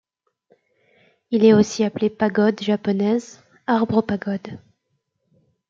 [1.29, 4.57] Il est aussi appelé Pagode japonaise, Arbre aux pagodes.